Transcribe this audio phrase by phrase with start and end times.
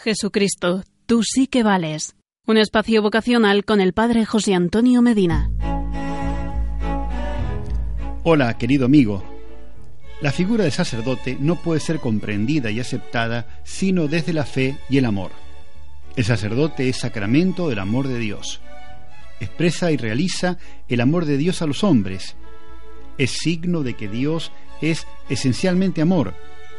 [0.00, 2.14] Jesucristo, tú sí que vales.
[2.46, 5.50] Un espacio vocacional con el Padre José Antonio Medina.
[8.22, 9.24] Hola, querido amigo.
[10.20, 14.98] La figura de sacerdote no puede ser comprendida y aceptada sino desde la fe y
[14.98, 15.32] el amor.
[16.14, 18.60] El sacerdote es sacramento del amor de Dios.
[19.40, 22.36] Expresa y realiza el amor de Dios a los hombres.
[23.18, 26.34] Es signo de que Dios es esencialmente amor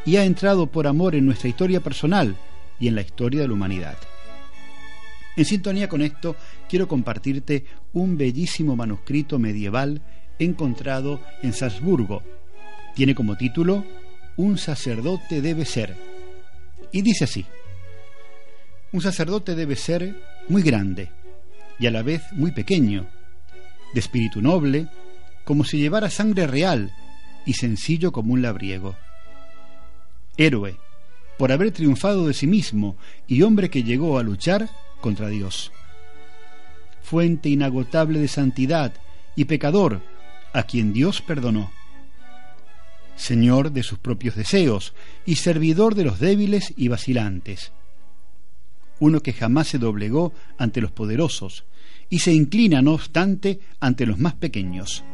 [0.05, 2.37] y ha entrado por amor en nuestra historia personal
[2.79, 3.97] y en la historia de la humanidad.
[5.35, 6.35] En sintonía con esto,
[6.67, 10.01] quiero compartirte un bellísimo manuscrito medieval
[10.37, 12.23] encontrado en Salzburgo.
[12.95, 13.85] Tiene como título
[14.37, 15.95] Un sacerdote debe ser.
[16.91, 17.45] Y dice así,
[18.91, 20.15] un sacerdote debe ser
[20.47, 21.09] muy grande
[21.79, 23.07] y a la vez muy pequeño,
[23.93, 24.87] de espíritu noble,
[25.45, 26.91] como si llevara sangre real
[27.45, 28.95] y sencillo como un labriego.
[30.37, 30.77] Héroe,
[31.39, 35.71] por haber triunfado de sí mismo y hombre que llegó a luchar contra Dios.
[37.01, 38.93] Fuente inagotable de santidad
[39.37, 40.01] y pecador
[40.51, 41.71] a quien Dios perdonó.
[43.15, 44.93] Señor de sus propios deseos
[45.25, 47.71] y servidor de los débiles y vacilantes.
[48.99, 51.63] Uno que jamás se doblegó ante los poderosos
[52.09, 55.05] y se inclina, no obstante, ante los más pequeños.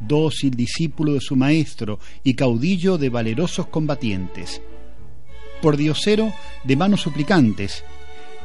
[0.00, 4.62] Dócil discípulo de su maestro y caudillo de valerosos combatientes
[5.60, 6.32] por diosero
[6.64, 7.84] de manos suplicantes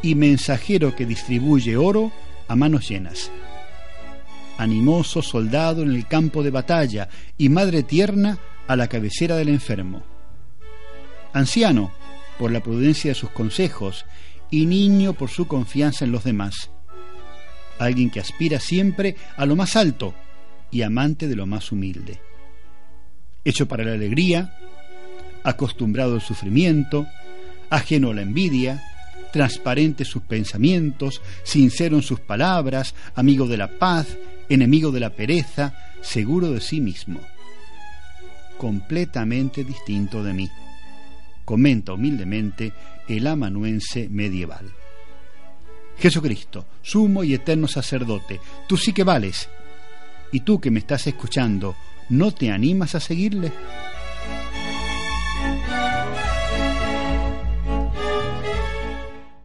[0.01, 2.11] y mensajero que distribuye oro
[2.47, 3.31] a manos llenas.
[4.57, 10.03] Animoso soldado en el campo de batalla y madre tierna a la cabecera del enfermo.
[11.33, 11.91] Anciano
[12.37, 14.05] por la prudencia de sus consejos
[14.51, 16.69] y niño por su confianza en los demás.
[17.79, 20.13] Alguien que aspira siempre a lo más alto
[20.69, 22.19] y amante de lo más humilde.
[23.43, 24.55] Hecho para la alegría,
[25.43, 27.07] acostumbrado al sufrimiento,
[27.69, 28.83] ajeno a la envidia,
[29.31, 35.73] transparente sus pensamientos, sincero en sus palabras, amigo de la paz, enemigo de la pereza,
[36.01, 37.19] seguro de sí mismo.
[38.57, 40.49] Completamente distinto de mí.
[41.43, 42.71] Comenta humildemente
[43.07, 44.71] el amanuense medieval.
[45.97, 49.49] Jesucristo, sumo y eterno sacerdote, tú sí que vales.
[50.31, 51.75] Y tú que me estás escuchando,
[52.09, 53.51] ¿no te animas a seguirle?